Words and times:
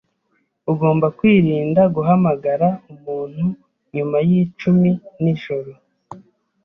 Ugomba 0.71 1.07
kwirinda 1.17 1.81
guhamagara 1.95 2.67
umuntu 2.93 3.45
nyuma 3.95 4.17
yicumi 4.29 4.91
nijoro. 5.21 5.71